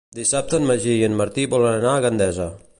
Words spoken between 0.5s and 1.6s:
en Magí i en Martí